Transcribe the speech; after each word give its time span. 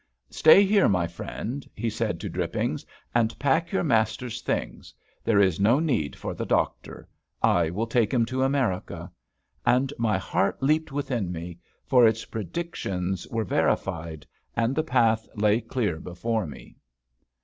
"Stay 0.31 0.63
here, 0.65 0.89
my 0.89 1.05
friend," 1.05 1.69
he 1.75 1.87
said 1.87 2.19
to 2.19 2.27
Drippings, 2.27 2.83
"and 3.13 3.37
pack 3.37 3.71
your 3.71 3.83
master's 3.83 4.41
things: 4.41 4.95
there 5.23 5.39
is 5.39 5.59
no 5.59 5.79
need 5.79 6.15
for 6.15 6.33
the 6.33 6.43
doctor; 6.43 7.07
I 7.43 7.69
will 7.69 7.85
take 7.85 8.11
him 8.11 8.25
to 8.25 8.41
America." 8.41 9.11
And 9.63 9.93
my 9.99 10.17
heart 10.17 10.59
leaped 10.63 10.91
within 10.91 11.31
me, 11.31 11.59
for 11.85 12.07
its 12.07 12.25
predictions 12.25 13.27
were 13.27 13.43
verified, 13.43 14.25
and 14.57 14.73
the 14.75 14.81
path 14.81 15.29
lay 15.35 15.61
clear 15.61 15.99
before 15.99 16.47
me. 16.47 16.77